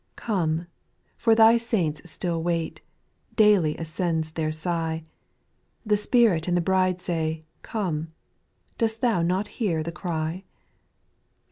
2. 0.15 0.23
Come, 0.23 0.65
for 1.15 1.35
Thy 1.35 1.57
saints 1.57 2.01
still 2.09 2.41
wait; 2.41 2.81
Daily 3.35 3.77
ascends 3.77 4.31
their 4.31 4.51
sigh: 4.51 5.03
The 5.85 5.95
Spirit 5.95 6.47
and 6.47 6.57
the 6.57 6.61
Ijride 6.63 7.01
say, 7.01 7.43
Come,— 7.61 8.07
Dost 8.79 9.01
Thou 9.01 9.21
not 9.21 9.47
hear 9.61 9.83
the 9.83 9.91
cry 9.91 10.43